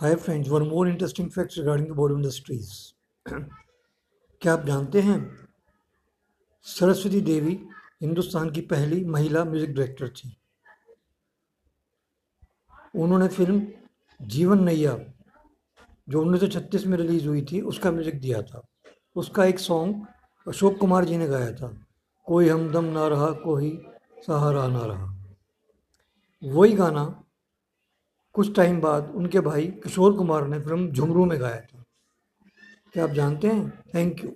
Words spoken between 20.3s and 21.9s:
अशोक कुमार जी ने गाया था,